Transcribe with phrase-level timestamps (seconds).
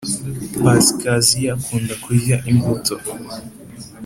[0.61, 2.95] pasikaziya akunda kurya imbuto